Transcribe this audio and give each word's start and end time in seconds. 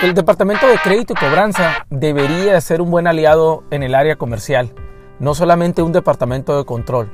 El 0.00 0.14
departamento 0.14 0.68
de 0.68 0.78
crédito 0.78 1.12
y 1.12 1.16
cobranza 1.16 1.84
debería 1.90 2.60
ser 2.60 2.80
un 2.80 2.88
buen 2.88 3.08
aliado 3.08 3.64
en 3.72 3.82
el 3.82 3.96
área 3.96 4.14
comercial, 4.14 4.70
no 5.18 5.34
solamente 5.34 5.82
un 5.82 5.90
departamento 5.90 6.56
de 6.56 6.64
control. 6.64 7.10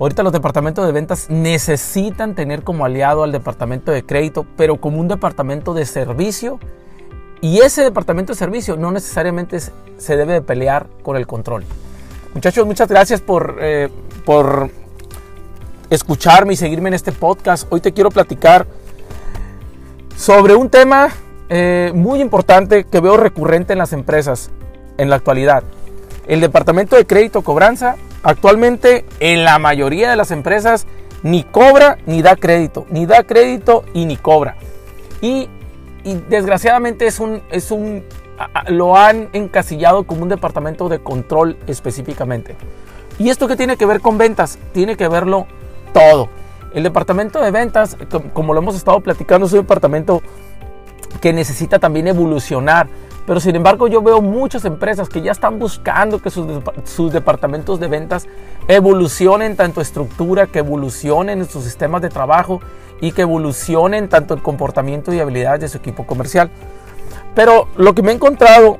Ahorita 0.00 0.22
los 0.22 0.32
departamentos 0.32 0.86
de 0.86 0.92
ventas 0.92 1.28
necesitan 1.28 2.34
tener 2.34 2.62
como 2.62 2.86
aliado 2.86 3.22
al 3.22 3.32
departamento 3.32 3.92
de 3.92 4.06
crédito, 4.06 4.46
pero 4.56 4.80
como 4.80 4.98
un 4.98 5.08
departamento 5.08 5.74
de 5.74 5.84
servicio. 5.84 6.58
Y 7.42 7.58
ese 7.58 7.82
departamento 7.82 8.32
de 8.32 8.38
servicio 8.38 8.78
no 8.78 8.92
necesariamente 8.92 9.58
se 9.60 10.16
debe 10.16 10.32
de 10.32 10.40
pelear 10.40 10.86
con 11.02 11.16
el 11.16 11.26
control. 11.26 11.64
Muchachos, 12.32 12.64
muchas 12.64 12.88
gracias 12.88 13.20
por, 13.20 13.58
eh, 13.60 13.90
por 14.24 14.70
escucharme 15.90 16.54
y 16.54 16.56
seguirme 16.56 16.88
en 16.88 16.94
este 16.94 17.12
podcast. 17.12 17.70
Hoy 17.70 17.82
te 17.82 17.92
quiero 17.92 18.10
platicar 18.10 18.66
sobre 20.16 20.54
un 20.54 20.70
tema 20.70 21.10
eh, 21.54 21.92
muy 21.94 22.22
importante 22.22 22.84
que 22.84 22.98
veo 23.00 23.18
recurrente 23.18 23.74
en 23.74 23.78
las 23.78 23.92
empresas 23.92 24.50
en 24.96 25.10
la 25.10 25.16
actualidad. 25.16 25.62
El 26.26 26.40
departamento 26.40 26.96
de 26.96 27.06
crédito 27.06 27.42
cobranza 27.42 27.96
actualmente 28.22 29.04
en 29.20 29.44
la 29.44 29.58
mayoría 29.58 30.08
de 30.08 30.16
las 30.16 30.30
empresas 30.30 30.86
ni 31.22 31.44
cobra 31.44 31.98
ni 32.06 32.22
da 32.22 32.36
crédito, 32.36 32.86
ni 32.88 33.04
da 33.04 33.24
crédito 33.24 33.84
y 33.92 34.06
ni 34.06 34.16
cobra. 34.16 34.56
Y, 35.20 35.50
y 36.04 36.14
desgraciadamente 36.30 37.06
es 37.06 37.20
un, 37.20 37.42
es 37.50 37.70
un, 37.70 38.02
lo 38.68 38.96
han 38.96 39.28
encasillado 39.34 40.04
como 40.04 40.22
un 40.22 40.30
departamento 40.30 40.88
de 40.88 41.00
control 41.00 41.58
específicamente. 41.66 42.56
¿Y 43.18 43.28
esto 43.28 43.46
qué 43.46 43.56
tiene 43.56 43.76
que 43.76 43.84
ver 43.84 44.00
con 44.00 44.16
ventas? 44.16 44.58
Tiene 44.72 44.96
que 44.96 45.06
verlo 45.06 45.46
todo. 45.92 46.30
El 46.72 46.82
departamento 46.82 47.42
de 47.42 47.50
ventas, 47.50 47.98
como 48.32 48.54
lo 48.54 48.60
hemos 48.60 48.74
estado 48.74 49.00
platicando, 49.00 49.46
es 49.46 49.52
un 49.52 49.60
departamento 49.60 50.22
que 51.22 51.32
necesita 51.32 51.78
también 51.78 52.08
evolucionar. 52.08 52.88
Pero 53.26 53.38
sin 53.38 53.54
embargo 53.54 53.86
yo 53.86 54.02
veo 54.02 54.20
muchas 54.20 54.64
empresas 54.64 55.08
que 55.08 55.22
ya 55.22 55.30
están 55.30 55.60
buscando 55.60 56.20
que 56.20 56.28
sus, 56.28 57.12
departamentos 57.12 57.78
de 57.78 57.86
ventas 57.86 58.26
evolucionen 58.66 59.56
tanto 59.56 59.80
estructura, 59.80 60.48
que 60.48 60.58
evolucionen 60.58 61.38
en 61.38 61.48
sus 61.48 61.62
sistemas 61.62 62.02
de 62.02 62.08
trabajo 62.08 62.60
y 63.00 63.12
que 63.12 63.22
evolucionen 63.22 64.08
tanto 64.08 64.34
el 64.34 64.42
comportamiento 64.42 65.14
y 65.14 65.20
habilidades 65.20 65.60
de 65.60 65.68
su 65.68 65.78
equipo 65.78 66.04
comercial. 66.04 66.50
Pero 67.36 67.68
lo 67.76 67.94
que 67.94 68.02
me 68.02 68.10
he 68.10 68.14
encontrado 68.16 68.78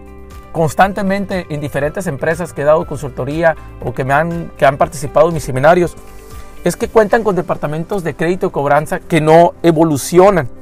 constantemente 0.50 1.46
en 1.48 1.60
diferentes 1.60 2.08
empresas 2.08 2.52
que 2.52 2.62
he 2.62 2.64
dado 2.64 2.84
consultoría 2.84 3.56
o 3.84 3.94
que, 3.94 4.04
me 4.04 4.12
han, 4.12 4.50
que 4.58 4.66
han 4.66 4.76
participado 4.76 5.28
en 5.28 5.34
mis 5.34 5.44
seminarios 5.44 5.94
es 6.64 6.76
que 6.76 6.88
cuentan 6.88 7.22
con 7.22 7.36
departamentos 7.36 8.02
de 8.02 8.14
crédito 8.14 8.48
y 8.48 8.50
cobranza 8.50 8.98
que 8.98 9.20
no 9.20 9.54
evolucionan. 9.62 10.61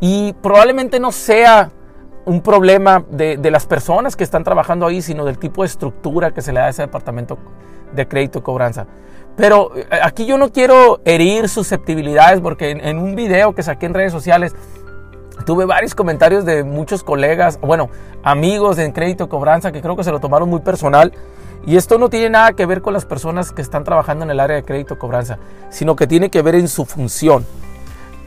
Y 0.00 0.32
probablemente 0.34 1.00
no 1.00 1.12
sea 1.12 1.70
un 2.28 2.42
problema 2.42 3.04
de, 3.10 3.38
las 3.50 3.66
personas 3.66 4.14
que 4.14 4.22
están 4.22 4.44
trabajando 4.44 4.86
ahí, 4.86 5.00
sino 5.00 5.24
del 5.24 5.38
tipo 5.38 5.62
de 5.62 5.68
estructura 5.68 6.32
que 6.32 6.42
se 6.42 6.52
le 6.52 6.60
da 6.60 6.66
a 6.66 6.68
ese 6.68 6.82
departamento 6.82 7.38
de 7.94 8.06
crédito 8.06 8.40
y 8.40 8.42
cobranza. 8.42 8.86
Pero 9.34 9.74
eh, 9.74 9.86
aquí 10.02 10.26
yo 10.26 10.36
no 10.36 10.52
quiero 10.52 11.00
herir 11.06 11.48
susceptibilidades 11.48 12.40
porque 12.40 12.70
en, 12.70 12.98
un 12.98 13.16
video 13.16 13.54
que 13.54 13.62
saqué 13.62 13.86
en 13.86 13.94
redes 13.94 14.12
sociales 14.12 14.54
tuve 15.46 15.64
varios 15.64 15.94
comentarios 15.94 16.44
de 16.44 16.64
muchos 16.64 17.02
colegas, 17.02 17.58
bueno, 17.60 17.88
amigos 18.22 18.78
en 18.78 18.92
crédito 18.92 19.24
y 19.24 19.28
cobranza 19.28 19.72
que 19.72 19.80
creo 19.80 19.96
que 19.96 20.04
se 20.04 20.10
lo 20.10 20.20
tomaron 20.20 20.50
muy 20.50 20.60
personal. 20.60 21.12
Y 21.66 21.76
esto 21.76 21.98
no 21.98 22.10
tiene 22.10 22.30
nada 22.30 22.52
que 22.52 22.66
ver 22.66 22.82
con 22.82 22.92
las 22.92 23.06
personas 23.06 23.52
que 23.52 23.62
están 23.62 23.84
trabajando 23.84 24.24
en 24.24 24.30
el 24.30 24.40
área 24.40 24.56
de 24.56 24.64
crédito 24.64 24.94
y 24.94 24.96
cobranza, 24.98 25.38
sino 25.70 25.96
que 25.96 26.06
tiene 26.06 26.30
que 26.30 26.42
ver 26.42 26.54
en 26.54 26.68
su 26.68 26.84
función. 26.84 27.46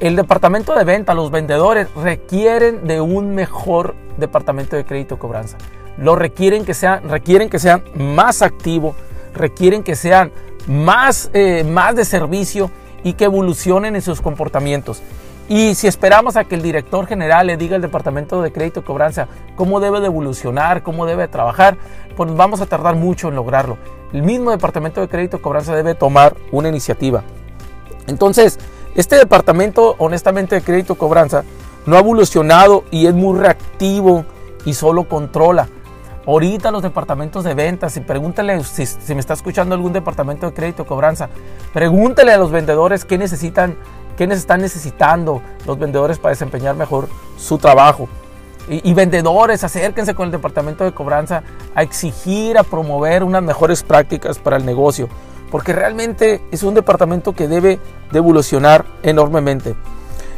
El 0.01 0.15
departamento 0.15 0.73
de 0.73 0.83
venta, 0.83 1.13
los 1.13 1.29
vendedores 1.29 1.87
requieren 1.93 2.87
de 2.87 3.01
un 3.01 3.35
mejor 3.35 3.93
departamento 4.17 4.75
de 4.75 4.83
crédito 4.83 5.19
cobranza. 5.19 5.57
Lo 5.95 6.15
requieren 6.15 6.65
que 6.65 6.73
sean, 6.73 7.07
requieren 7.07 7.51
que 7.51 7.59
sean 7.59 7.83
más 7.93 8.41
activos, 8.41 8.95
requieren 9.35 9.83
que 9.83 9.95
sean 9.95 10.31
más, 10.65 11.29
más 11.67 11.95
de 11.95 12.03
servicio 12.03 12.71
y 13.03 13.13
que 13.13 13.25
evolucionen 13.25 13.95
en 13.95 14.01
sus 14.01 14.21
comportamientos. 14.21 15.03
Y 15.47 15.75
si 15.75 15.85
esperamos 15.85 16.35
a 16.35 16.45
que 16.45 16.55
el 16.55 16.63
director 16.63 17.05
general 17.05 17.45
le 17.45 17.55
diga 17.55 17.75
al 17.75 17.83
departamento 17.83 18.41
de 18.41 18.51
crédito 18.51 18.79
y 18.79 18.83
cobranza 18.83 19.27
cómo 19.55 19.79
debe 19.79 19.99
de 19.99 20.07
evolucionar, 20.07 20.81
cómo 20.81 21.05
debe 21.05 21.23
de 21.23 21.27
trabajar, 21.27 21.77
pues 22.17 22.35
vamos 22.35 22.59
a 22.59 22.65
tardar 22.65 22.95
mucho 22.95 23.27
en 23.27 23.35
lograrlo. 23.35 23.77
El 24.13 24.23
mismo 24.23 24.49
departamento 24.49 24.99
de 24.99 25.07
crédito 25.07 25.37
y 25.37 25.41
cobranza 25.41 25.75
debe 25.75 25.93
tomar 25.93 26.35
una 26.51 26.69
iniciativa. 26.69 27.21
Entonces, 28.07 28.57
este 28.95 29.15
departamento, 29.15 29.95
honestamente, 29.99 30.55
de 30.55 30.61
crédito 30.61 30.95
cobranza, 30.95 31.43
no 31.85 31.95
ha 31.95 31.99
evolucionado 31.99 32.83
y 32.91 33.07
es 33.07 33.13
muy 33.13 33.39
reactivo 33.39 34.25
y 34.65 34.73
solo 34.73 35.07
controla. 35.07 35.69
Ahorita 36.27 36.69
los 36.69 36.83
departamentos 36.83 37.43
de 37.43 37.55
ventas, 37.55 37.97
y 37.97 38.01
pregúntale 38.01 38.63
si, 38.63 38.85
me 39.13 39.19
está 39.19 39.33
escuchando 39.33 39.73
algún 39.73 39.93
departamento 39.93 40.45
de 40.45 40.53
crédito 40.53 40.85
cobranza, 40.85 41.29
pregúntale 41.73 42.31
a 42.31 42.37
los 42.37 42.51
vendedores 42.51 43.05
qué 43.05 43.17
necesitan, 43.17 43.75
qué 44.17 44.25
están 44.25 44.61
necesitando 44.61 45.41
los 45.65 45.79
vendedores 45.79 46.19
para 46.19 46.31
desempeñar 46.31 46.75
mejor 46.75 47.07
su 47.37 47.57
trabajo. 47.57 48.07
Y, 48.69 48.87
y, 48.87 48.93
vendedores, 48.93 49.63
acérquense 49.63 50.13
con 50.13 50.27
el 50.27 50.31
departamento 50.31 50.83
de 50.83 50.91
cobranza 50.91 51.41
a 51.73 51.81
exigir, 51.81 52.59
a 52.59 52.63
promover 52.63 53.23
unas 53.23 53.41
mejores 53.41 53.81
prácticas 53.81 54.37
para 54.37 54.57
el 54.57 54.65
negocio 54.65 55.09
porque 55.51 55.73
realmente 55.73 56.41
es 56.51 56.63
un 56.63 56.73
departamento 56.73 57.33
que 57.33 57.47
debe 57.47 57.79
de 58.11 58.17
evolucionar 58.17 58.85
enormemente. 59.03 59.75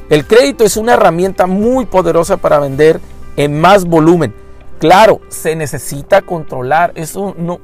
El 0.10 0.28
crédito 0.28 0.66
es 0.66 0.76
una 0.76 0.96
herramienta 0.96 1.48
muy 1.48 1.86
poderosa 1.86 2.38
para 2.38 2.60
vender 2.60 3.00
en 3.38 3.60
más 3.60 3.86
volumen. 3.86 4.34
Claro, 4.80 5.22
se 5.30 5.56
necesita 5.56 6.22
controlar, 6.24 6.92
eso 6.96 7.34
no, 7.38 7.62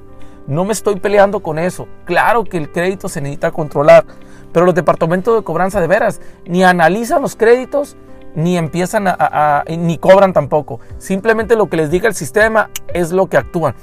no 0.47 0.63
me 0.63 0.71
estoy 0.71 0.99
peleando 0.99 1.41
con 1.41 1.59
eso. 1.59 1.87
Claro 2.05 2.45
que 2.45 2.57
el 2.57 2.71
crédito 2.71 3.09
se 3.09 3.19
necesita 3.19 3.51
controlar, 3.51 4.05
pero 4.53 4.65
los 4.65 4.75
departamentos 4.75 5.35
de 5.35 5.43
cobranza 5.43 5.81
de 5.81 5.87
veras 5.87 6.21
ni 6.45 6.63
analizan 6.63 7.21
los 7.21 7.35
créditos 7.35 7.97
ni 8.35 8.57
empiezan 8.57 9.05
a, 9.07 9.63
ni 9.67 9.97
cobran 9.97 10.33
tampoco. 10.33 10.79
Simplemente 10.97 11.55
lo 11.55 11.67
que 11.69 11.77
les 11.77 11.91
diga 11.91 12.07
el 12.07 12.15
sistema 12.15 12.69
es 12.93 13.11
lo 13.11 13.27
que 13.27 13.37
actúan. 13.37 13.75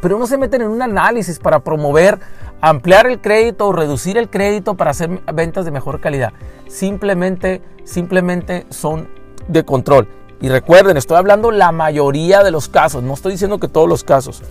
Pero 0.00 0.18
no 0.18 0.26
se 0.26 0.38
meten 0.38 0.62
en 0.62 0.68
un 0.68 0.82
análisis 0.82 1.38
para 1.38 1.60
promover 1.60 2.18
ampliar 2.60 3.06
el 3.06 3.20
crédito 3.20 3.68
o 3.68 3.72
reducir 3.72 4.18
el 4.18 4.28
crédito 4.28 4.74
para 4.74 4.90
hacer 4.90 5.22
ventas 5.32 5.64
de 5.64 5.70
mejor 5.70 6.00
calidad. 6.00 6.32
Simplemente, 6.68 7.62
simplemente 7.84 8.66
son 8.70 9.08
de 9.48 9.64
control. 9.64 10.08
Y 10.40 10.48
recuerden, 10.48 10.96
estoy 10.96 11.16
hablando 11.16 11.50
la 11.50 11.72
mayoría 11.72 12.42
de 12.42 12.50
los 12.50 12.68
casos, 12.68 13.02
no 13.02 13.14
estoy 13.14 13.32
diciendo 13.32 13.58
que 13.58 13.68
todos 13.68 13.88
los 13.88 14.04
casos. 14.04 14.42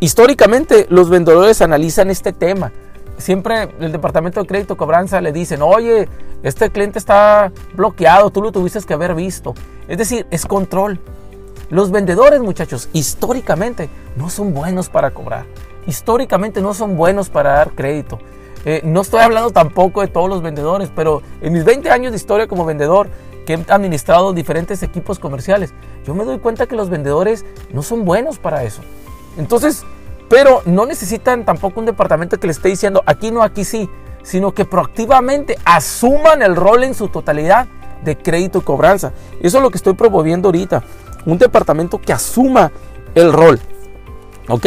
Históricamente 0.00 0.86
los 0.90 1.08
vendedores 1.10 1.62
analizan 1.62 2.10
este 2.10 2.32
tema. 2.32 2.72
Siempre 3.18 3.70
el 3.80 3.92
departamento 3.92 4.40
de 4.40 4.46
crédito 4.46 4.76
cobranza 4.76 5.20
le 5.20 5.32
dicen, 5.32 5.62
oye, 5.62 6.08
este 6.42 6.70
cliente 6.70 6.98
está 6.98 7.50
bloqueado, 7.72 8.30
tú 8.30 8.42
lo 8.42 8.52
tuviste 8.52 8.80
que 8.82 8.94
haber 8.94 9.14
visto. 9.14 9.54
Es 9.88 9.96
decir, 9.96 10.26
es 10.30 10.44
control. 10.44 11.00
Los 11.70 11.90
vendedores, 11.90 12.40
muchachos, 12.40 12.88
históricamente 12.92 13.88
no 14.16 14.28
son 14.28 14.52
buenos 14.52 14.88
para 14.88 15.12
cobrar 15.12 15.46
históricamente 15.86 16.60
no 16.60 16.74
son 16.74 16.96
buenos 16.96 17.28
para 17.28 17.52
dar 17.52 17.72
crédito. 17.72 18.18
Eh, 18.64 18.80
no 18.84 19.02
estoy 19.02 19.20
hablando 19.20 19.50
tampoco 19.50 20.00
de 20.00 20.08
todos 20.08 20.28
los 20.28 20.42
vendedores, 20.42 20.90
pero 20.94 21.22
en 21.40 21.52
mis 21.52 21.64
20 21.64 21.90
años 21.90 22.12
de 22.12 22.16
historia 22.16 22.48
como 22.48 22.64
vendedor, 22.64 23.08
que 23.46 23.54
he 23.54 23.64
administrado 23.68 24.32
diferentes 24.32 24.82
equipos 24.82 25.20
comerciales, 25.20 25.72
yo 26.04 26.14
me 26.14 26.24
doy 26.24 26.38
cuenta 26.40 26.66
que 26.66 26.74
los 26.74 26.90
vendedores 26.90 27.44
no 27.72 27.82
son 27.82 28.04
buenos 28.04 28.38
para 28.38 28.64
eso. 28.64 28.82
Entonces, 29.38 29.84
pero 30.28 30.62
no 30.64 30.84
necesitan 30.84 31.44
tampoco 31.44 31.78
un 31.78 31.86
departamento 31.86 32.38
que 32.38 32.48
les 32.48 32.56
esté 32.56 32.70
diciendo 32.70 33.02
aquí 33.06 33.30
no, 33.30 33.42
aquí 33.42 33.64
sí, 33.64 33.88
sino 34.24 34.52
que 34.52 34.64
proactivamente 34.64 35.56
asuman 35.64 36.42
el 36.42 36.56
rol 36.56 36.82
en 36.82 36.94
su 36.94 37.06
totalidad 37.08 37.68
de 38.02 38.18
crédito 38.18 38.58
y 38.58 38.62
cobranza. 38.62 39.12
Eso 39.40 39.58
es 39.58 39.62
lo 39.62 39.70
que 39.70 39.78
estoy 39.78 39.94
promoviendo 39.94 40.48
ahorita. 40.48 40.82
Un 41.24 41.38
departamento 41.38 42.00
que 42.00 42.12
asuma 42.12 42.72
el 43.14 43.32
rol. 43.32 43.60
¿Ok? 44.48 44.66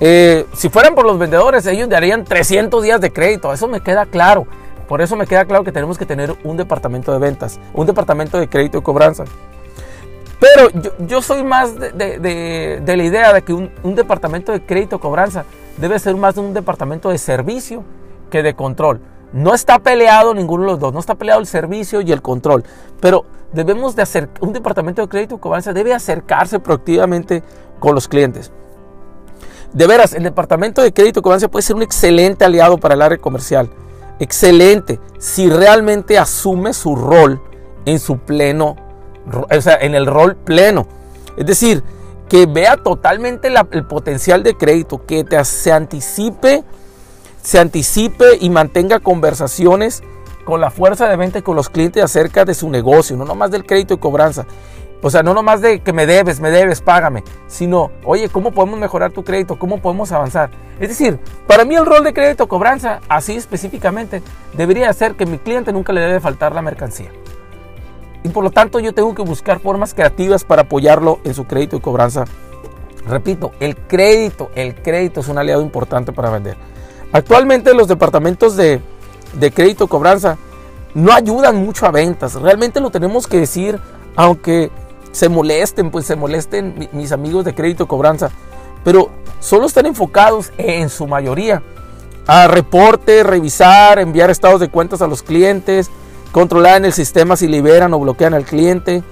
Eh, 0.00 0.46
si 0.52 0.68
fueran 0.68 0.94
por 0.94 1.06
los 1.06 1.18
vendedores, 1.18 1.66
ellos 1.66 1.88
darían 1.88 2.24
300 2.24 2.82
días 2.82 3.00
de 3.00 3.12
crédito. 3.12 3.52
Eso 3.52 3.68
me 3.68 3.80
queda 3.80 4.06
claro. 4.06 4.46
Por 4.88 5.00
eso 5.00 5.16
me 5.16 5.26
queda 5.26 5.44
claro 5.44 5.64
que 5.64 5.72
tenemos 5.72 5.98
que 5.98 6.06
tener 6.06 6.34
un 6.44 6.56
departamento 6.56 7.12
de 7.12 7.18
ventas, 7.18 7.58
un 7.74 7.86
departamento 7.86 8.38
de 8.38 8.48
crédito 8.48 8.78
y 8.78 8.82
cobranza. 8.82 9.24
Pero 10.38 10.68
yo, 11.06 11.22
soy 11.22 11.42
más 11.42 11.74
de, 11.76 12.80
la 12.84 13.02
idea 13.02 13.32
de 13.32 13.42
que 13.42 13.52
un, 13.52 13.70
departamento 13.94 14.52
de 14.52 14.64
crédito 14.64 14.96
y 14.96 14.98
cobranza 14.98 15.44
debe 15.78 15.98
ser 15.98 16.14
más 16.16 16.34
de 16.34 16.42
un 16.42 16.54
departamento 16.54 17.08
de 17.08 17.18
servicio 17.18 17.82
que 18.30 18.42
de 18.42 18.54
control. 18.54 19.00
No 19.32 19.54
está 19.54 19.78
peleado 19.78 20.34
ninguno 20.34 20.64
de 20.64 20.70
los 20.72 20.78
dos, 20.78 20.92
no 20.92 21.00
está 21.00 21.14
peleado 21.14 21.40
el 21.40 21.46
servicio 21.46 22.00
y 22.00 22.12
el 22.12 22.22
control. 22.22 22.64
Pero 23.00 23.24
debemos 23.52 23.96
de 23.96 24.02
hacer, 24.02 24.28
un 24.40 24.52
departamento 24.52 25.02
de 25.02 25.08
crédito 25.08 25.36
y 25.36 25.38
cobranza 25.38 25.72
debe 25.72 25.94
acercarse 25.94 26.60
proactivamente 26.60 27.42
con 27.80 27.94
los 27.94 28.06
clientes. 28.06 28.52
De 29.72 29.86
veras, 29.86 30.12
el 30.12 30.22
departamento 30.22 30.82
de 30.82 30.92
crédito 30.92 31.22
cobranza 31.22 31.48
puede 31.48 31.62
ser 31.62 31.76
un 31.76 31.82
excelente 31.82 32.44
aliado 32.44 32.78
para 32.78 32.94
el 32.94 33.02
área 33.02 33.18
comercial. 33.18 33.70
Excelente, 34.18 34.98
si 35.18 35.50
realmente 35.50 36.18
asume 36.18 36.72
su 36.72 36.96
rol 36.96 37.40
en 37.84 37.98
su 37.98 38.18
pleno 38.18 38.76
o 39.32 39.60
sea, 39.60 39.76
en 39.76 39.94
el 39.94 40.06
rol 40.06 40.36
pleno. 40.36 40.86
Es 41.36 41.46
decir, 41.46 41.82
que 42.28 42.46
vea 42.46 42.76
totalmente 42.76 43.48
el 43.70 43.86
potencial 43.86 44.42
de 44.42 44.56
crédito, 44.56 45.04
que 45.06 45.24
te, 45.24 45.42
se 45.44 45.72
anticipe, 45.72 46.64
se 47.42 47.58
anticipe 47.58 48.38
y 48.40 48.50
mantenga 48.50 49.00
conversaciones 49.00 50.02
con 50.44 50.60
la 50.60 50.70
fuerza 50.70 51.08
de 51.08 51.16
venta 51.16 51.40
y 51.40 51.42
con 51.42 51.56
los 51.56 51.68
clientes 51.68 52.02
acerca 52.02 52.44
de 52.44 52.54
su 52.54 52.70
negocio, 52.70 53.16
no 53.16 53.24
nomás 53.24 53.50
del 53.50 53.64
crédito 53.64 53.94
y 53.94 53.98
cobranza. 53.98 54.46
O 55.06 55.10
sea, 55.10 55.22
no 55.22 55.34
nomás 55.34 55.60
de 55.60 55.78
que 55.78 55.92
me 55.92 56.04
debes, 56.04 56.40
me 56.40 56.50
debes, 56.50 56.80
págame, 56.80 57.22
sino, 57.46 57.92
oye, 58.02 58.28
¿cómo 58.28 58.50
podemos 58.50 58.80
mejorar 58.80 59.12
tu 59.12 59.22
crédito? 59.22 59.56
¿Cómo 59.56 59.80
podemos 59.80 60.10
avanzar? 60.10 60.50
Es 60.80 60.88
decir, 60.88 61.20
para 61.46 61.64
mí 61.64 61.76
el 61.76 61.86
rol 61.86 62.02
de 62.02 62.12
crédito 62.12 62.48
cobranza, 62.48 62.98
así 63.08 63.36
específicamente, 63.36 64.20
debería 64.54 64.92
ser 64.92 65.14
que 65.14 65.24
mi 65.24 65.38
cliente 65.38 65.72
nunca 65.72 65.92
le 65.92 66.00
debe 66.00 66.18
faltar 66.18 66.56
la 66.56 66.60
mercancía. 66.60 67.12
Y 68.24 68.30
por 68.30 68.42
lo 68.42 68.50
tanto 68.50 68.80
yo 68.80 68.92
tengo 68.94 69.14
que 69.14 69.22
buscar 69.22 69.60
formas 69.60 69.94
creativas 69.94 70.42
para 70.42 70.62
apoyarlo 70.62 71.20
en 71.22 71.34
su 71.34 71.44
crédito 71.44 71.76
y 71.76 71.80
cobranza. 71.80 72.24
Repito, 73.06 73.52
el 73.60 73.76
crédito, 73.76 74.50
el 74.56 74.74
crédito 74.74 75.20
es 75.20 75.28
un 75.28 75.38
aliado 75.38 75.62
importante 75.62 76.10
para 76.10 76.30
vender. 76.30 76.56
Actualmente 77.12 77.74
los 77.74 77.86
departamentos 77.86 78.56
de, 78.56 78.80
de 79.34 79.52
crédito 79.52 79.86
cobranza 79.86 80.36
no 80.94 81.12
ayudan 81.12 81.64
mucho 81.64 81.86
a 81.86 81.92
ventas. 81.92 82.34
Realmente 82.34 82.80
lo 82.80 82.90
tenemos 82.90 83.28
que 83.28 83.38
decir, 83.38 83.78
aunque 84.16 84.72
se 85.16 85.30
molesten, 85.30 85.90
pues 85.90 86.04
se 86.04 86.14
molesten 86.14 86.90
mis 86.92 87.10
amigos 87.10 87.46
de 87.46 87.54
crédito 87.54 87.88
cobranza, 87.88 88.28
pero 88.84 89.08
solo 89.40 89.64
están 89.64 89.86
enfocados 89.86 90.52
en 90.58 90.90
su 90.90 91.06
mayoría 91.06 91.62
a 92.26 92.48
reporte, 92.48 93.22
revisar, 93.22 93.98
enviar 93.98 94.28
estados 94.28 94.60
de 94.60 94.68
cuentas 94.68 95.00
a 95.00 95.06
los 95.06 95.22
clientes, 95.22 95.90
controlar 96.32 96.76
en 96.76 96.84
el 96.84 96.92
sistema 96.92 97.34
si 97.34 97.48
liberan 97.48 97.94
o 97.94 97.98
bloquean 97.98 98.34
al 98.34 98.44
cliente, 98.44 99.02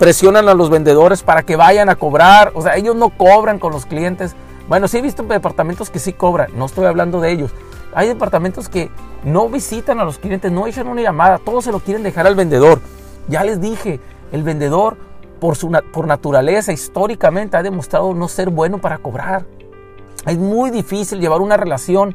presionan 0.00 0.48
a 0.48 0.54
los 0.54 0.68
vendedores 0.68 1.22
para 1.22 1.44
que 1.44 1.54
vayan 1.54 1.88
a 1.88 1.94
cobrar, 1.94 2.50
o 2.56 2.62
sea, 2.62 2.74
ellos 2.74 2.96
no 2.96 3.10
cobran 3.10 3.60
con 3.60 3.72
los 3.72 3.86
clientes. 3.86 4.34
Bueno, 4.68 4.88
sí 4.88 4.98
he 4.98 5.02
visto 5.02 5.22
departamentos 5.22 5.90
que 5.90 6.00
sí 6.00 6.12
cobran, 6.12 6.50
no 6.56 6.66
estoy 6.66 6.86
hablando 6.86 7.20
de 7.20 7.30
ellos. 7.30 7.52
Hay 7.94 8.08
departamentos 8.08 8.68
que 8.68 8.90
no 9.22 9.48
visitan 9.48 10.00
a 10.00 10.04
los 10.04 10.18
clientes, 10.18 10.50
no 10.50 10.66
echan 10.66 10.88
una 10.88 11.02
llamada, 11.02 11.38
todos 11.38 11.62
se 11.62 11.70
lo 11.70 11.78
quieren 11.78 12.02
dejar 12.02 12.26
al 12.26 12.34
vendedor. 12.34 12.80
Ya 13.28 13.44
les 13.44 13.60
dije, 13.60 14.00
el 14.32 14.42
vendedor 14.42 15.11
por, 15.42 15.56
su, 15.56 15.72
por 15.92 16.06
naturaleza, 16.06 16.72
históricamente, 16.72 17.56
ha 17.56 17.64
demostrado 17.64 18.14
no 18.14 18.28
ser 18.28 18.48
bueno 18.48 18.78
para 18.78 18.98
cobrar. 18.98 19.44
Es 20.24 20.38
muy 20.38 20.70
difícil 20.70 21.18
llevar 21.18 21.40
una 21.40 21.56
relación 21.56 22.14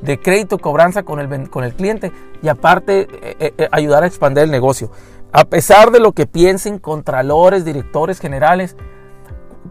de 0.00 0.20
crédito 0.20 0.58
cobranza 0.58 1.02
con 1.02 1.18
el, 1.18 1.50
con 1.50 1.64
el 1.64 1.74
cliente 1.74 2.12
y 2.40 2.46
aparte 2.46 3.00
eh, 3.00 3.36
eh, 3.40 3.54
eh, 3.58 3.68
ayudar 3.72 4.04
a 4.04 4.06
expandir 4.06 4.44
el 4.44 4.52
negocio. 4.52 4.92
A 5.32 5.44
pesar 5.46 5.90
de 5.90 5.98
lo 5.98 6.12
que 6.12 6.28
piensen 6.28 6.78
contralores, 6.78 7.64
directores 7.64 8.20
generales, 8.20 8.76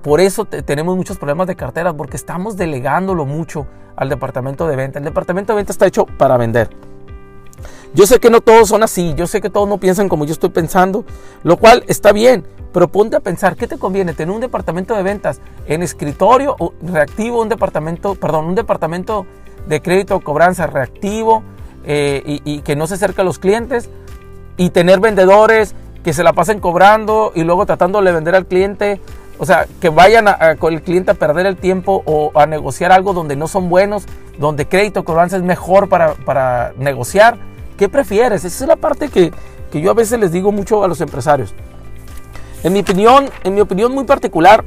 por 0.04 0.20
eso 0.20 0.44
tenemos 0.44 0.98
muchos 0.98 1.18
problemas 1.18 1.48
de 1.48 1.56
carteras 1.56 1.94
porque 1.94 2.18
estamos 2.18 2.58
delegándolo 2.58 3.26
mucho 3.26 3.68
al 3.96 4.10
departamento 4.10 4.68
de 4.68 4.76
venta. 4.76 5.00
El 5.00 5.06
departamento 5.06 5.54
de 5.54 5.58
venta 5.58 5.72
está 5.72 5.86
hecho 5.86 6.06
para 6.06 6.36
vender. 6.36 6.70
Yo 7.94 8.06
sé 8.06 8.20
que 8.20 8.30
no 8.30 8.42
todos 8.42 8.70
son 8.70 8.84
así, 8.84 9.14
yo 9.16 9.28
sé 9.28 9.42
que 9.42 9.50
todos 9.50 9.68
no 9.68 9.80
piensan 9.80 10.10
como 10.10 10.26
yo 10.26 10.34
estoy 10.34 10.50
pensando, 10.50 11.06
lo 11.44 11.58
cual 11.58 11.84
está 11.88 12.12
bien, 12.12 12.46
pero 12.74 12.88
ponte 12.90 13.16
a 13.16 13.20
pensar, 13.22 13.56
¿qué 13.56 13.68
te 13.68 13.78
conviene? 13.78 14.14
¿Tener 14.14 14.34
un 14.34 14.42
departamento 14.42 14.96
de 14.96 15.04
ventas 15.04 15.40
en 15.66 15.82
escritorio 15.82 16.56
o 16.60 16.74
reactivo, 16.82 17.42
un 17.42 17.50
departamento, 17.50 18.16
perdón, 18.16 18.46
un 18.46 18.56
departamento 18.56 19.26
de 19.68 19.82
crédito 19.82 20.16
o 20.16 20.20
cobranza 20.20 20.68
reactivo 20.68 21.44
eh, 21.86 22.42
y, 22.46 22.62
que 22.62 22.76
no 22.76 22.86
se 22.86 22.96
acerque 22.96 23.22
a 23.22 23.24
los 23.24 23.40
clientes? 23.40 23.90
Y 24.58 24.70
tener 24.72 25.00
vendedores 25.00 25.74
que 26.04 26.14
se 26.14 26.24
la 26.24 26.34
pasen 26.34 26.60
cobrando 26.60 27.32
y 27.34 27.44
luego 27.44 27.66
tratando 27.66 28.02
de 28.02 28.12
vender 28.12 28.36
al 28.36 28.46
cliente. 28.46 29.02
O 29.40 29.46
sea, 29.46 29.66
que 29.82 29.90
vayan 29.90 30.26
con 30.60 30.74
el 30.74 30.82
cliente 30.82 31.12
a 31.12 31.14
perder 31.14 31.46
el 31.46 31.58
tiempo 31.58 32.04
o 32.06 32.32
a 32.36 32.46
negociar 32.48 32.92
algo 32.92 33.14
donde 33.14 33.36
no 33.36 33.48
son 33.48 33.70
buenos, 33.70 34.06
donde 34.38 34.68
crédito 34.68 35.02
o 35.02 35.04
cobranza 35.04 35.38
es 35.38 35.44
mejor 35.44 35.90
para, 35.90 36.14
para 36.14 36.74
negociar. 36.78 37.38
¿Qué 37.78 37.90
prefieres? 37.90 38.44
Esa 38.44 38.64
es 38.64 38.68
la 38.68 38.76
parte 38.76 39.10
que, 39.10 39.32
que 39.72 39.82
yo 39.82 39.92
a 39.92 39.94
veces 39.94 40.20
les 40.20 40.32
digo 40.32 40.52
mucho 40.52 40.84
a 40.84 40.88
los 40.88 41.02
empresarios. 41.02 41.54
En 42.64 42.74
mi 42.74 42.80
opinión, 42.80 43.30
en 43.44 43.54
mi 43.54 43.62
opinión 43.62 43.94
muy 43.94 44.04
particular, 44.04 44.66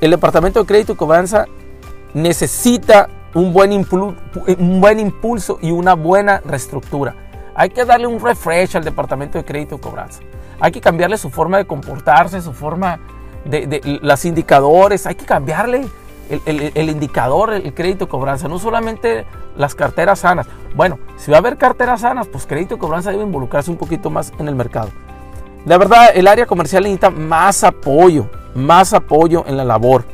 el 0.00 0.10
departamento 0.10 0.60
de 0.60 0.66
crédito 0.66 0.92
y 0.92 0.96
cobranza 0.96 1.46
necesita 2.14 3.08
un 3.34 3.52
buen, 3.52 3.72
un 3.72 4.80
buen 4.80 5.00
impulso 5.00 5.58
y 5.62 5.70
una 5.70 5.94
buena 5.94 6.42
reestructura. 6.44 7.14
Hay 7.54 7.70
que 7.70 7.84
darle 7.84 8.06
un 8.06 8.20
refresh 8.20 8.76
al 8.76 8.84
departamento 8.84 9.38
de 9.38 9.44
crédito 9.44 9.76
y 9.76 9.78
cobranza. 9.78 10.20
Hay 10.60 10.72
que 10.72 10.80
cambiarle 10.80 11.16
su 11.16 11.30
forma 11.30 11.58
de 11.58 11.66
comportarse, 11.66 12.40
su 12.40 12.52
forma 12.52 13.00
de, 13.44 13.66
de 13.66 13.98
los 14.02 14.24
indicadores. 14.24 15.06
Hay 15.06 15.14
que 15.14 15.24
cambiarle 15.24 15.86
el, 16.44 16.88
indicador, 16.88 17.52
el 17.52 17.74
crédito 17.74 18.08
cobranza. 18.08 18.48
No 18.48 18.58
solamente 18.58 19.26
las 19.56 19.74
carteras 19.74 20.20
sanas. 20.20 20.46
Bueno, 20.74 20.98
si 21.16 21.30
va 21.30 21.38
a 21.38 21.40
haber 21.40 21.58
carteras 21.58 22.00
sanas, 22.00 22.28
pues 22.28 22.46
crédito 22.46 22.78
cobranza 22.78 23.10
debe 23.10 23.22
involucrarse 23.22 23.70
un 23.70 23.76
poquito 23.76 24.10
más 24.10 24.32
en 24.38 24.48
el 24.48 24.54
mercado. 24.54 24.90
La 25.64 25.78
verdad, 25.78 26.10
el 26.14 26.26
área 26.26 26.46
comercial 26.46 26.82
necesita 26.82 27.10
más 27.10 27.62
apoyo, 27.62 28.28
más 28.54 28.92
apoyo 28.94 29.44
en 29.46 29.56
la 29.56 29.64
labor. 29.64 30.04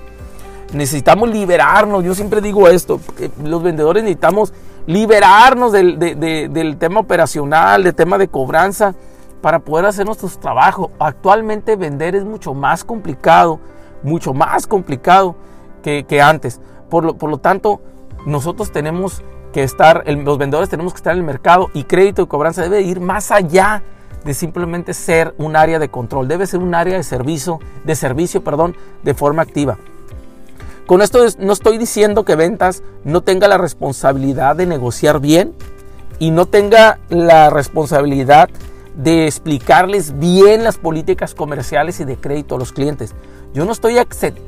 Necesitamos 0.73 1.31
liberarnos, 1.31 2.05
yo 2.05 2.15
siempre 2.15 2.43
digo 2.43 2.69
esto, 2.69 3.01
los 3.43 3.63
vendedores 3.63 4.03
necesitamos 4.03 4.53
liberarnos 4.87 5.73
del, 5.73 5.99
del 5.99 6.77
tema 6.77 7.01
operacional, 7.01 7.85
del 7.85 7.95
tema 7.95 8.19
de 8.19 8.29
cobranza, 8.29 8.95
para 9.41 9.61
poder 9.61 9.87
hacer 9.87 10.05
nuestros 10.05 10.39
trabajos. 10.39 10.91
Actualmente 10.99 11.77
vender 11.77 12.15
es 12.15 12.25
mucho 12.25 12.53
más 12.53 12.85
complicado, 12.85 13.61
mucho 14.03 14.35
más 14.35 14.67
complicado 14.67 15.37
que, 16.07 16.21
antes. 16.21 16.61
Por 16.91 17.05
lo, 17.05 17.15
por 17.17 17.31
lo, 17.31 17.39
tanto, 17.39 17.81
nosotros 18.27 18.73
tenemos 18.73 19.23
que 19.53 19.63
estar, 19.63 20.05
los 20.07 20.39
vendedores 20.39 20.69
tenemos 20.69 20.93
que 20.93 20.99
estar 20.99 21.13
en 21.13 21.21
el 21.21 21.25
mercado 21.25 21.71
y 21.75 21.85
crédito 21.85 22.23
y 22.23 22.27
cobranza 22.27 22.63
debe 22.63 22.83
ir 22.83 23.01
más 23.01 23.31
allá 23.31 23.83
de 24.25 24.35
simplemente 24.35 24.95
ser 24.95 25.35
un 25.39 25.57
área 25.57 25.79
de 25.79 25.89
control, 25.89 26.29
debe 26.29 26.47
ser 26.47 26.61
un 26.61 26.75
área 26.75 26.97
de 26.97 27.03
servicio, 27.03 27.61
de 27.85 27.95
servicio, 27.95 28.43
perdón, 28.43 28.77
de 29.03 29.15
forma 29.15 29.43
activa. 29.43 29.79
Con 30.87 31.03
esto 31.03 31.25
no 31.39 31.53
estoy 31.53 31.79
diciendo 31.79 32.25
que 32.25 32.35
ventas 32.35 32.83
no 33.05 33.23
tenga 33.23 33.47
la 33.47 33.59
responsabilidad 33.59 34.57
de 34.57 34.67
negociar 34.67 35.21
bien 35.21 35.55
y 36.19 36.31
no 36.31 36.47
tenga 36.47 36.99
la 37.11 37.51
responsabilidad 37.51 38.49
de 38.97 39.27
explicarles 39.27 40.19
bien 40.19 40.65
las 40.65 40.77
políticas 40.77 41.35
comerciales 41.35 42.01
y 42.01 42.05
de 42.05 42.17
crédito 42.17 42.57
a 42.57 42.59
los 42.59 42.73
clientes. 42.73 43.15
Yo 43.55 43.65
no 43.65 43.73
estoy 43.73 43.97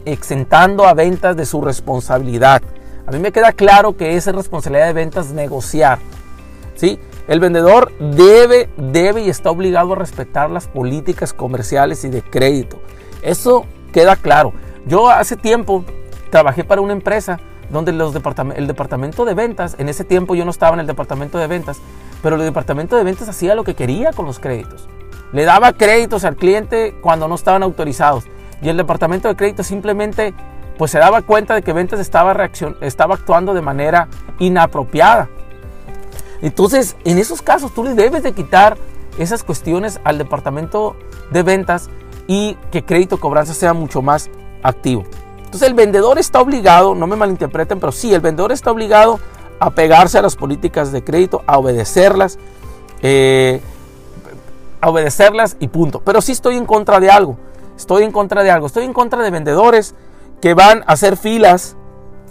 exentando 0.04 0.86
a 0.86 0.94
ventas 0.94 1.36
de 1.36 1.46
su 1.46 1.60
responsabilidad. 1.62 2.62
A 3.06 3.10
mí 3.10 3.18
me 3.18 3.32
queda 3.32 3.52
claro 3.52 3.96
que 3.96 4.16
es 4.16 4.26
responsabilidad 4.26 4.86
de 4.86 4.92
ventas 4.92 5.30
negociar. 5.32 5.98
¿sí? 6.74 6.98
El 7.26 7.40
vendedor 7.40 7.92
debe, 7.98 8.68
debe 8.76 9.22
y 9.22 9.30
está 9.30 9.50
obligado 9.50 9.94
a 9.94 9.96
respetar 9.96 10.50
las 10.50 10.68
políticas 10.68 11.32
comerciales 11.32 12.04
y 12.04 12.08
de 12.08 12.22
crédito. 12.22 12.78
Eso 13.22 13.66
queda 13.92 14.16
claro. 14.16 14.52
Yo 14.86 15.10
hace 15.10 15.36
tiempo 15.36 15.84
trabajé 16.30 16.64
para 16.64 16.80
una 16.80 16.92
empresa 16.92 17.38
donde 17.70 17.92
los 17.92 18.14
el 18.14 18.66
departamento 18.66 19.24
de 19.24 19.34
ventas, 19.34 19.76
en 19.78 19.88
ese 19.88 20.04
tiempo 20.04 20.34
yo 20.34 20.44
no 20.44 20.50
estaba 20.50 20.74
en 20.74 20.80
el 20.80 20.86
departamento 20.86 21.38
de 21.38 21.46
ventas, 21.46 21.80
pero 22.22 22.36
el 22.36 22.42
departamento 22.42 22.96
de 22.96 23.04
ventas 23.04 23.28
hacía 23.28 23.54
lo 23.54 23.64
que 23.64 23.74
quería 23.74 24.12
con 24.12 24.26
los 24.26 24.38
créditos. 24.38 24.88
Le 25.32 25.44
daba 25.44 25.72
créditos 25.72 26.24
al 26.24 26.36
cliente 26.36 26.96
cuando 27.00 27.28
no 27.28 27.36
estaban 27.36 27.62
autorizados. 27.62 28.24
Y 28.62 28.68
el 28.68 28.76
departamento 28.76 29.28
de 29.28 29.36
crédito 29.36 29.62
simplemente 29.62 30.34
pues 30.76 30.90
se 30.90 30.98
daba 30.98 31.22
cuenta 31.22 31.54
de 31.54 31.62
que 31.62 31.72
ventas 31.72 32.00
estaba, 32.00 32.50
estaba 32.80 33.14
actuando 33.14 33.52
de 33.52 33.60
manera 33.60 34.08
inapropiada. 34.38 35.28
Entonces, 36.42 36.96
en 37.04 37.18
esos 37.18 37.42
casos 37.42 37.74
tú 37.74 37.84
le 37.84 37.94
debes 37.94 38.22
de 38.22 38.32
quitar 38.32 38.78
esas 39.18 39.44
cuestiones 39.44 40.00
al 40.04 40.16
departamento 40.16 40.96
de 41.30 41.42
ventas 41.42 41.90
y 42.26 42.56
que 42.70 42.84
crédito 42.84 43.20
cobranza 43.20 43.52
sea 43.54 43.74
mucho 43.74 44.02
más 44.02 44.30
activo. 44.62 45.04
Entonces 45.38 45.68
el 45.68 45.74
vendedor 45.74 46.18
está 46.18 46.40
obligado, 46.40 46.94
no 46.94 47.06
me 47.06 47.16
malinterpreten, 47.16 47.80
pero 47.80 47.92
sí, 47.92 48.14
el 48.14 48.20
vendedor 48.20 48.52
está 48.52 48.70
obligado 48.70 49.18
a 49.58 49.70
pegarse 49.70 50.18
a 50.18 50.22
las 50.22 50.36
políticas 50.36 50.92
de 50.92 51.02
crédito, 51.02 51.42
a 51.46 51.58
obedecerlas, 51.58 52.38
eh, 53.02 53.60
a 54.80 54.88
obedecerlas 54.88 55.56
y 55.58 55.68
punto. 55.68 56.00
Pero 56.04 56.22
sí 56.22 56.32
estoy 56.32 56.56
en 56.56 56.66
contra 56.66 57.00
de 57.00 57.10
algo, 57.10 57.36
estoy 57.80 58.04
en 58.04 58.12
contra 58.12 58.42
de 58.42 58.50
algo, 58.50 58.66
estoy 58.66 58.84
en 58.84 58.92
contra 58.92 59.22
de 59.22 59.30
vendedores 59.30 59.94
que 60.40 60.54
van 60.54 60.82
a 60.82 60.92
hacer 60.92 61.16
filas, 61.16 61.76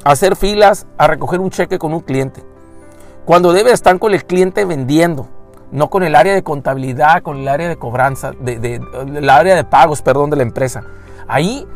a 0.04 0.12
hacer 0.12 0.36
filas 0.36 0.86
a 0.98 1.08
recoger 1.08 1.40
un 1.40 1.50
cheque 1.50 1.80
con 1.80 1.94
un 1.94 2.02
cliente. 2.02 2.44
Cuando 3.26 3.52
debe 3.52 3.72
estar 3.72 3.98
con 4.00 4.14
el 4.14 4.26
cliente 4.26 4.66
vendiendo, 4.66 5.28
no 5.72 5.90
con 5.90 6.04
el 6.04 6.16
área 6.16 6.34
de 6.34 6.44
contabilidad, 6.44 7.22
con 7.24 7.38
el 7.38 7.48
área 7.48 7.68
de 7.68 7.78
cobranza, 7.78 8.32
de, 8.40 8.82
el 9.16 9.30
área 9.30 9.56
de 9.56 9.64
pagos, 9.64 10.02
perdón, 10.02 10.30
de 10.30 10.38
la 10.38 10.44
empresa. 10.44 10.84
Ahí 11.28 11.68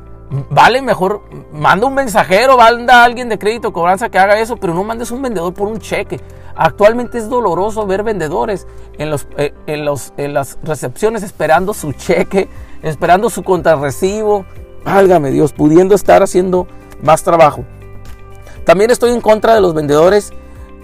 vale 0.49 0.81
mejor, 0.81 1.21
manda 1.51 1.87
un 1.87 1.93
mensajero, 1.93 2.57
manda 2.57 3.01
a 3.01 3.03
alguien 3.05 3.29
de 3.29 3.37
crédito 3.37 3.73
cobranza 3.73 4.09
que 4.09 4.19
haga 4.19 4.39
eso, 4.39 4.57
pero 4.57 4.73
no 4.73 4.83
mandes 4.83 5.11
un 5.11 5.21
vendedor 5.21 5.53
por 5.53 5.67
un 5.67 5.79
cheque. 5.79 6.19
Actualmente 6.55 7.17
es 7.17 7.29
doloroso 7.29 7.85
ver 7.87 8.03
vendedores 8.03 8.67
en, 8.99 9.09
los, 9.09 9.27
eh, 9.37 9.53
en, 9.65 9.85
los, 9.85 10.13
en 10.17 10.33
las 10.35 10.59
recepciones 10.63 11.23
esperando 11.23 11.73
su 11.73 11.93
cheque 11.93 12.49
esperando 12.83 13.29
su 13.29 13.43
contrarrecibo. 13.43 14.45
Válgame 14.83 15.31
Dios, 15.31 15.53
pudiendo 15.53 15.95
estar 15.95 16.21
haciendo 16.21 16.67
más 17.01 17.23
trabajo. 17.23 17.63
También 18.65 18.91
estoy 18.91 19.11
en 19.11 19.21
contra 19.21 19.55
de 19.55 19.61
los 19.61 19.73
vendedores 19.73 20.31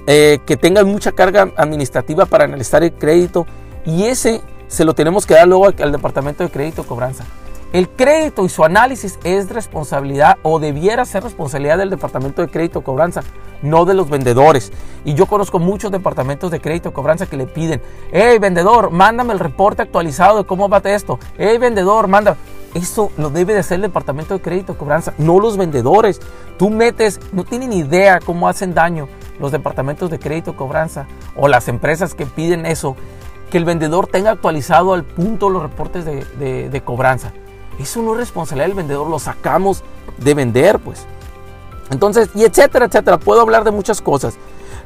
eh, 0.07 0.39
que 0.45 0.57
tengan 0.57 0.87
mucha 0.87 1.11
carga 1.11 1.51
administrativa 1.55 2.25
para 2.25 2.45
analizar 2.45 2.83
el 2.83 2.93
crédito 2.93 3.45
y 3.85 4.05
ese 4.05 4.41
se 4.67 4.85
lo 4.85 4.93
tenemos 4.93 5.25
que 5.25 5.33
dar 5.33 5.47
luego 5.47 5.67
al 5.67 5.91
departamento 5.91 6.43
de 6.43 6.49
crédito 6.49 6.83
cobranza. 6.83 7.25
El 7.71 7.87
crédito 7.87 8.45
y 8.45 8.49
su 8.49 8.63
análisis 8.63 9.19
es 9.23 9.47
responsabilidad 9.51 10.39
o 10.41 10.59
debiera 10.59 11.05
ser 11.05 11.21
responsabilidad 11.21 11.77
del 11.77 11.91
departamento 11.91 12.41
de 12.41 12.47
crédito 12.47 12.81
cobranza, 12.81 13.21
no 13.61 13.85
de 13.85 13.93
los 13.93 14.09
vendedores. 14.09 14.71
Y 15.05 15.13
yo 15.13 15.27
conozco 15.27 15.59
muchos 15.59 15.91
departamentos 15.91 16.49
de 16.49 16.59
crédito 16.59 16.91
cobranza 16.93 17.27
que 17.27 17.37
le 17.37 17.45
piden, 17.45 17.79
hey 18.11 18.39
vendedor, 18.39 18.89
mándame 18.89 19.33
el 19.33 19.39
reporte 19.39 19.83
actualizado 19.83 20.39
de 20.39 20.45
cómo 20.45 20.67
va 20.67 20.81
esto. 20.85 21.19
Hey 21.37 21.59
vendedor, 21.59 22.07
manda. 22.07 22.37
Eso 22.73 23.11
lo 23.17 23.29
debe 23.29 23.53
de 23.53 23.59
hacer 23.59 23.75
el 23.75 23.83
departamento 23.83 24.33
de 24.33 24.41
crédito 24.41 24.75
cobranza, 24.75 25.13
no 25.19 25.39
los 25.39 25.55
vendedores. 25.55 26.19
Tú 26.57 26.71
metes, 26.71 27.19
no 27.33 27.43
tienen 27.43 27.71
idea 27.71 28.19
cómo 28.19 28.49
hacen 28.49 28.73
daño 28.73 29.07
los 29.39 29.51
departamentos 29.51 30.09
de 30.09 30.17
crédito 30.17 30.55
cobranza 30.55 31.05
o 31.35 31.47
las 31.47 31.67
empresas 31.67 32.15
que 32.15 32.25
piden 32.25 32.65
eso, 32.65 32.95
que 33.51 33.59
el 33.59 33.65
vendedor 33.65 34.07
tenga 34.07 34.31
actualizado 34.31 34.95
al 34.95 35.03
punto 35.03 35.51
los 35.51 35.61
reportes 35.61 36.03
de 36.03 36.81
cobranza. 36.83 37.31
Eso 37.79 38.01
no 38.01 38.11
es 38.13 38.19
responsabilidad 38.19 38.67
del 38.67 38.75
vendedor, 38.75 39.07
lo 39.07 39.19
sacamos 39.19 39.83
de 40.17 40.33
vender, 40.33 40.79
pues. 40.79 41.05
Entonces, 41.91 42.29
y 42.35 42.43
etcétera, 42.43 42.85
etcétera. 42.85 43.17
Puedo 43.17 43.41
hablar 43.41 43.63
de 43.63 43.71
muchas 43.71 44.01
cosas. 44.01 44.37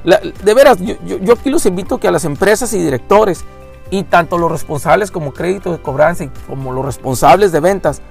de 0.03 0.53
veras, 0.53 0.77
yo, 0.79 1.33
aquí 1.33 1.49
los 1.49 1.65
invito 1.65 1.97
que 1.97 2.07
a 2.07 2.11
las 2.11 2.25
empresas 2.25 2.73
y 2.73 2.81
directores, 2.81 3.43
y 3.89 4.03
tanto 4.03 4.37
los 4.37 4.51
responsables 4.51 5.11
como 5.11 5.33
crédito 5.33 5.71
de 5.71 5.81
cobranza 5.81 6.23
y 6.23 6.31
como 6.47 6.71
los 6.71 6.85
responsables 6.85 7.51
de 7.51 7.59
ventas, 7.59 8.01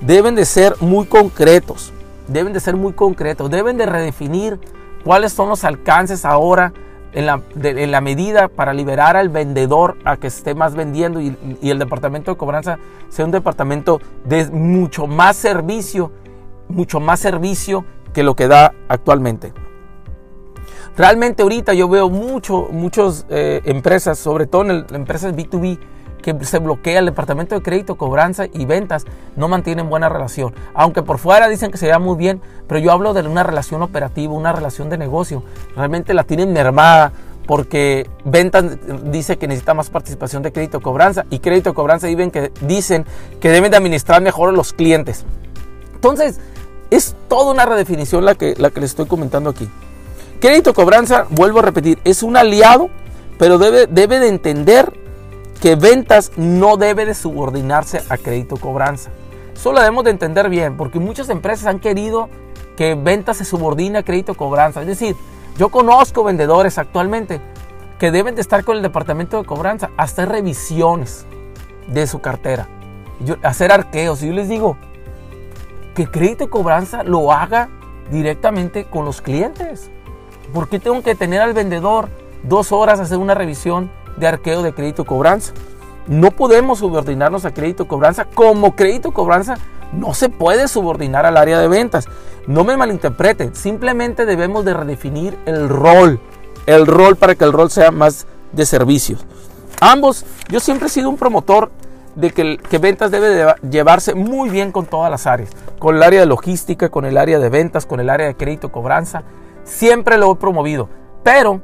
deben 0.00 0.34
de 0.34 0.44
ser 0.44 0.76
muy 0.80 1.06
concretos. 1.06 1.92
Deben 2.28 2.52
de 2.52 2.60
ser 2.60 2.76
muy 2.76 2.92
concretos. 2.92 3.50
Deben 3.50 3.76
de 3.76 3.86
redefinir 3.86 4.58
cuáles 5.04 5.32
son 5.32 5.48
los 5.48 5.64
alcances 5.64 6.24
ahora 6.24 6.72
en 7.12 7.26
la, 7.26 7.42
en 7.62 7.90
la, 7.90 8.00
medida 8.00 8.48
para 8.48 8.72
liberar 8.72 9.16
al 9.16 9.28
vendedor 9.28 9.96
a 10.04 10.16
que 10.16 10.28
esté 10.28 10.54
más 10.54 10.74
vendiendo 10.74 11.20
y, 11.20 11.36
y, 11.60 11.70
el 11.70 11.78
departamento 11.78 12.30
de 12.30 12.36
cobranza 12.36 12.78
sea 13.08 13.24
un 13.24 13.30
departamento 13.30 14.00
de 14.24 14.50
mucho 14.50 15.06
más 15.06 15.36
servicio, 15.36 16.10
mucho 16.68 17.00
más 17.00 17.20
servicio 17.20 17.84
que 18.12 18.22
lo 18.22 18.34
que 18.34 18.48
da 18.48 18.72
actualmente. 18.88 19.52
Realmente 20.96 21.42
ahorita 21.42 21.72
yo 21.72 21.88
veo 21.88 22.10
mucho, 22.10 22.68
muchas 22.70 23.26
eh, 23.30 23.62
empresas, 23.64 24.18
sobre 24.18 24.46
todo 24.46 24.62
en 24.70 24.84
empresas 24.94 25.34
B2B, 25.34 25.78
que 26.22 26.44
se 26.44 26.58
bloquea 26.58 27.00
el 27.00 27.06
departamento 27.06 27.54
de 27.54 27.62
crédito, 27.62 27.96
cobranza 27.96 28.46
y 28.52 28.64
ventas, 28.64 29.04
no 29.36 29.48
mantienen 29.48 29.90
buena 29.90 30.08
relación. 30.08 30.54
Aunque 30.72 31.02
por 31.02 31.18
fuera 31.18 31.48
dicen 31.48 31.70
que 31.70 31.76
se 31.76 31.86
lleva 31.86 31.98
muy 31.98 32.16
bien, 32.16 32.40
pero 32.66 32.80
yo 32.80 32.92
hablo 32.92 33.12
de 33.12 33.20
una 33.28 33.42
relación 33.42 33.82
operativa, 33.82 34.32
una 34.32 34.52
relación 34.52 34.88
de 34.88 34.96
negocio. 34.96 35.42
Realmente 35.76 36.14
la 36.14 36.24
tienen 36.24 36.52
mermada 36.52 37.12
porque 37.46 38.08
ventas 38.24 38.64
dice 39.10 39.36
que 39.36 39.48
necesita 39.48 39.74
más 39.74 39.90
participación 39.90 40.42
de 40.42 40.52
crédito 40.52 40.80
cobranza 40.80 41.26
y 41.28 41.40
crédito 41.40 41.74
cobranza 41.74 42.06
que, 42.06 42.52
dicen 42.62 43.04
que 43.40 43.50
deben 43.50 43.70
de 43.70 43.76
administrar 43.76 44.22
mejor 44.22 44.50
a 44.50 44.52
los 44.52 44.72
clientes. 44.72 45.24
Entonces, 45.94 46.40
es 46.90 47.16
toda 47.28 47.52
una 47.52 47.66
redefinición 47.66 48.24
la 48.24 48.34
que, 48.34 48.54
la 48.56 48.70
que 48.70 48.80
les 48.80 48.90
estoy 48.90 49.06
comentando 49.06 49.50
aquí. 49.50 49.68
Crédito 50.40 50.74
cobranza, 50.74 51.26
vuelvo 51.30 51.60
a 51.60 51.62
repetir, 51.62 51.98
es 52.04 52.22
un 52.22 52.36
aliado, 52.36 52.90
pero 53.38 53.58
debe, 53.58 53.86
debe 53.86 54.18
de 54.18 54.28
entender 54.28 54.92
que 55.62 55.76
ventas 55.76 56.32
no 56.36 56.76
debe 56.76 57.06
de 57.06 57.14
subordinarse 57.14 58.02
a 58.08 58.18
crédito 58.18 58.56
cobranza. 58.56 59.10
Eso 59.54 59.72
lo 59.72 59.78
debemos 59.78 60.02
de 60.02 60.10
entender 60.10 60.48
bien, 60.48 60.76
porque 60.76 60.98
muchas 60.98 61.28
empresas 61.28 61.66
han 61.66 61.78
querido 61.78 62.28
que 62.76 62.96
ventas 62.96 63.36
se 63.36 63.44
subordine 63.44 63.98
a 63.98 64.02
crédito 64.02 64.34
cobranza. 64.34 64.80
Es 64.80 64.88
decir, 64.88 65.14
yo 65.56 65.68
conozco 65.68 66.24
vendedores 66.24 66.78
actualmente 66.78 67.40
que 68.00 68.10
deben 68.10 68.34
de 68.34 68.40
estar 68.40 68.64
con 68.64 68.76
el 68.76 68.82
departamento 68.82 69.38
de 69.38 69.44
cobranza, 69.44 69.90
hacer 69.96 70.30
revisiones 70.30 71.26
de 71.86 72.08
su 72.08 72.20
cartera, 72.20 72.66
hacer 73.44 73.70
arqueos. 73.70 74.20
Y 74.24 74.26
yo 74.26 74.32
les 74.32 74.48
digo 74.48 74.76
que 75.94 76.10
crédito 76.10 76.50
cobranza 76.50 77.04
lo 77.04 77.32
haga 77.32 77.68
directamente 78.10 78.86
con 78.86 79.04
los 79.04 79.22
clientes. 79.22 79.92
¿Por 80.52 80.68
qué 80.68 80.80
tengo 80.80 81.04
que 81.04 81.14
tener 81.14 81.40
al 81.40 81.52
vendedor 81.52 82.08
dos 82.42 82.72
horas 82.72 82.98
a 82.98 83.04
hacer 83.04 83.18
una 83.18 83.34
revisión 83.34 83.92
de 84.16 84.26
arqueo 84.26 84.62
de 84.62 84.72
crédito 84.72 85.04
cobranza. 85.04 85.52
No 86.06 86.30
podemos 86.32 86.80
subordinarnos 86.80 87.44
a 87.44 87.54
crédito 87.54 87.86
cobranza. 87.86 88.24
Como 88.24 88.74
crédito 88.74 89.12
cobranza 89.12 89.56
no 89.92 90.14
se 90.14 90.28
puede 90.28 90.68
subordinar 90.68 91.26
al 91.26 91.36
área 91.36 91.58
de 91.58 91.68
ventas. 91.68 92.08
No 92.46 92.64
me 92.64 92.76
malinterpreten, 92.76 93.54
simplemente 93.54 94.26
debemos 94.26 94.64
de 94.64 94.74
redefinir 94.74 95.38
el 95.46 95.68
rol. 95.68 96.20
El 96.66 96.86
rol 96.86 97.16
para 97.16 97.34
que 97.34 97.44
el 97.44 97.52
rol 97.52 97.70
sea 97.70 97.90
más 97.90 98.26
de 98.52 98.66
servicios. 98.66 99.24
Ambos, 99.80 100.24
yo 100.48 100.60
siempre 100.60 100.86
he 100.86 100.90
sido 100.90 101.08
un 101.08 101.16
promotor 101.16 101.70
de 102.14 102.30
que, 102.30 102.58
que 102.58 102.78
ventas 102.78 103.10
debe 103.10 103.28
de 103.28 103.54
llevarse 103.68 104.14
muy 104.14 104.50
bien 104.50 104.72
con 104.72 104.86
todas 104.86 105.10
las 105.10 105.26
áreas. 105.26 105.50
Con 105.78 105.96
el 105.96 106.02
área 106.02 106.20
de 106.20 106.26
logística, 106.26 106.88
con 106.88 107.04
el 107.04 107.16
área 107.16 107.38
de 107.38 107.48
ventas, 107.48 107.86
con 107.86 108.00
el 108.00 108.10
área 108.10 108.26
de 108.26 108.36
crédito 108.36 108.70
cobranza. 108.70 109.22
Siempre 109.64 110.18
lo 110.18 110.32
he 110.32 110.36
promovido. 110.36 110.88
Pero 111.22 111.60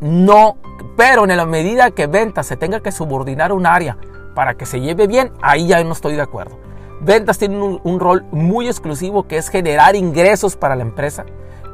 no, 0.00 0.56
pero 0.96 1.24
en 1.24 1.36
la 1.36 1.46
medida 1.46 1.90
que 1.90 2.06
ventas 2.06 2.46
se 2.46 2.56
tenga 2.56 2.80
que 2.80 2.92
subordinar 2.92 3.52
un 3.52 3.66
área 3.66 3.98
para 4.34 4.54
que 4.54 4.66
se 4.66 4.80
lleve 4.80 5.06
bien, 5.06 5.32
ahí 5.42 5.66
ya 5.66 5.82
no 5.84 5.92
estoy 5.92 6.14
de 6.14 6.22
acuerdo. 6.22 6.58
Ventas 7.00 7.38
tienen 7.38 7.80
un, 7.82 8.00
rol 8.00 8.24
muy 8.30 8.66
exclusivo 8.66 9.26
que 9.26 9.36
es 9.36 9.48
generar 9.48 9.96
ingresos 9.96 10.56
para 10.56 10.76
la 10.76 10.82
empresa, 10.82 11.24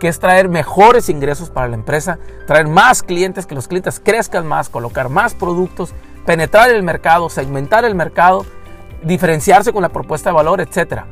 que 0.01 0.09
es 0.09 0.19
traer 0.19 0.49
mejores 0.49 1.09
ingresos 1.09 1.51
para 1.51 1.69
la 1.69 1.75
empresa, 1.75 2.19
traer 2.47 2.69
más 2.69 3.03
clientes, 3.03 3.47
que 3.47 3.55
los 3.55 3.67
clientes 3.69 4.01
crezcan 4.01 4.47
más, 4.47 4.69
colocar 4.69 5.09
más 5.09 5.35
productos, 5.35 5.95
penetrar 6.25 6.71
el 6.71 6.83
mercado, 6.83 7.29
segmentar 7.29 7.85
el 7.85 7.95
mercado, 7.95 8.45
diferenciarse 9.03 9.73
con 9.73 9.83
la 9.83 9.89
propuesta 9.89 10.31
de 10.31 10.35
valor, 10.37 10.61
etc. 10.61 11.03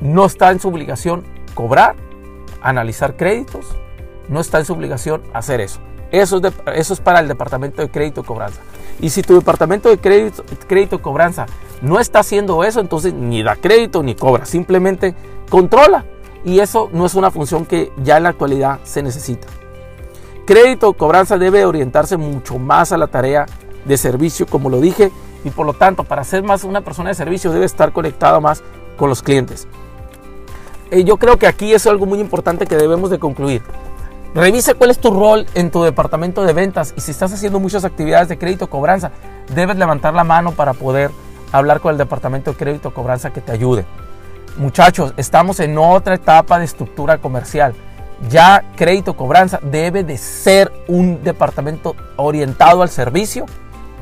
No 0.00 0.26
está 0.26 0.50
en 0.50 0.60
su 0.60 0.68
obligación 0.68 1.24
cobrar, 1.54 1.96
analizar 2.62 3.16
créditos, 3.16 3.66
no 4.28 4.40
está 4.40 4.58
en 4.58 4.64
su 4.64 4.72
obligación 4.72 5.22
hacer 5.32 5.60
eso. 5.60 5.80
Eso 6.20 6.38
es, 6.38 6.52
eso 6.74 6.94
es 6.94 7.00
para 7.00 7.20
el 7.20 7.28
departamento 7.28 7.82
de 7.82 7.88
crédito 7.88 8.22
cobranza. 8.22 8.60
Y 9.00 9.10
si 9.10 9.22
tu 9.22 9.34
departamento 9.34 9.88
de 9.88 9.98
crédito, 9.98 10.44
crédito 10.68 11.02
cobranza 11.02 11.46
no 11.82 11.98
está 11.98 12.20
haciendo 12.20 12.62
eso, 12.62 12.80
entonces 12.80 13.12
ni 13.12 13.42
da 13.42 13.56
crédito 13.56 14.02
ni 14.02 14.14
cobra. 14.14 14.46
Simplemente 14.46 15.14
controla. 15.50 16.04
Y 16.44 16.60
eso 16.60 16.90
no 16.92 17.06
es 17.06 17.14
una 17.14 17.30
función 17.30 17.66
que 17.66 17.90
ya 18.02 18.18
en 18.18 18.24
la 18.24 18.28
actualidad 18.28 18.78
se 18.84 19.02
necesita. 19.02 19.48
Crédito 20.46 20.92
cobranza 20.92 21.38
debe 21.38 21.64
orientarse 21.64 22.16
mucho 22.16 22.58
más 22.58 22.92
a 22.92 22.98
la 22.98 23.06
tarea 23.06 23.46
de 23.84 23.96
servicio, 23.96 24.46
como 24.46 24.68
lo 24.68 24.80
dije, 24.80 25.10
y 25.42 25.50
por 25.50 25.66
lo 25.66 25.72
tanto, 25.72 26.04
para 26.04 26.22
ser 26.22 26.42
más 26.42 26.64
una 26.64 26.82
persona 26.82 27.08
de 27.08 27.14
servicio 27.14 27.50
debe 27.50 27.64
estar 27.64 27.92
conectado 27.92 28.40
más 28.40 28.62
con 28.96 29.08
los 29.08 29.22
clientes. 29.22 29.66
Y 30.92 31.04
yo 31.04 31.16
creo 31.16 31.38
que 31.38 31.46
aquí 31.46 31.72
es 31.72 31.86
algo 31.86 32.06
muy 32.06 32.20
importante 32.20 32.66
que 32.66 32.76
debemos 32.76 33.10
de 33.10 33.18
concluir. 33.18 33.62
Revisa 34.34 34.74
cuál 34.74 34.90
es 34.90 34.98
tu 34.98 35.12
rol 35.12 35.46
en 35.54 35.70
tu 35.70 35.84
departamento 35.84 36.42
de 36.42 36.52
ventas 36.52 36.92
y 36.96 37.00
si 37.00 37.12
estás 37.12 37.32
haciendo 37.32 37.60
muchas 37.60 37.84
actividades 37.84 38.28
de 38.28 38.36
crédito 38.36 38.68
cobranza, 38.68 39.12
debes 39.54 39.76
levantar 39.76 40.12
la 40.12 40.24
mano 40.24 40.50
para 40.50 40.72
poder 40.72 41.12
hablar 41.52 41.80
con 41.80 41.92
el 41.92 41.98
departamento 41.98 42.50
de 42.50 42.56
crédito 42.56 42.92
cobranza 42.92 43.32
que 43.32 43.40
te 43.40 43.52
ayude. 43.52 43.86
Muchachos, 44.56 45.14
estamos 45.16 45.60
en 45.60 45.78
otra 45.78 46.16
etapa 46.16 46.58
de 46.58 46.64
estructura 46.64 47.18
comercial. 47.18 47.74
Ya 48.28 48.64
crédito 48.74 49.16
cobranza 49.16 49.60
debe 49.62 50.02
de 50.02 50.18
ser 50.18 50.72
un 50.88 51.22
departamento 51.22 51.94
orientado 52.16 52.82
al 52.82 52.88
servicio 52.88 53.46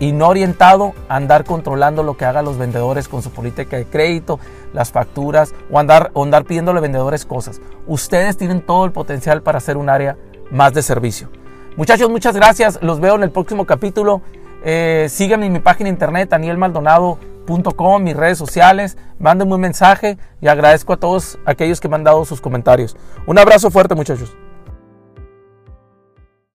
y 0.02 0.10
no 0.10 0.26
orientado 0.26 0.94
a 1.08 1.14
andar 1.14 1.44
controlando 1.44 2.02
lo 2.02 2.16
que 2.16 2.24
hagan 2.24 2.44
los 2.44 2.58
vendedores 2.58 3.06
con 3.06 3.22
su 3.22 3.30
política 3.30 3.76
de 3.76 3.84
crédito, 3.84 4.40
las 4.72 4.90
facturas 4.90 5.54
o 5.70 5.78
andar, 5.78 6.10
o 6.14 6.24
andar 6.24 6.44
pidiéndole 6.44 6.80
vendedores 6.80 7.24
cosas. 7.24 7.60
Ustedes 7.86 8.36
tienen 8.36 8.62
todo 8.62 8.84
el 8.84 8.90
potencial 8.90 9.42
para 9.42 9.58
hacer 9.58 9.76
un 9.76 9.88
área 9.88 10.16
más 10.50 10.74
de 10.74 10.82
servicio. 10.82 11.28
Muchachos, 11.76 12.10
muchas 12.10 12.34
gracias. 12.34 12.80
Los 12.82 12.98
veo 12.98 13.14
en 13.14 13.22
el 13.22 13.30
próximo 13.30 13.64
capítulo. 13.64 14.22
Eh, 14.64 15.06
síganme 15.08 15.46
en 15.46 15.52
mi 15.52 15.60
página 15.60 15.88
internet, 15.88 16.30
danielmaldonado.com, 16.30 18.02
mis 18.02 18.16
redes 18.16 18.38
sociales. 18.38 18.98
Mándenme 19.20 19.54
un 19.54 19.60
mensaje 19.60 20.18
y 20.40 20.48
agradezco 20.48 20.94
a 20.94 20.96
todos 20.96 21.38
aquellos 21.44 21.80
que 21.80 21.88
me 21.88 21.94
han 21.94 22.02
dado 22.02 22.24
sus 22.24 22.40
comentarios. 22.40 22.96
Un 23.24 23.38
abrazo 23.38 23.70
fuerte, 23.70 23.94
muchachos. 23.94 24.34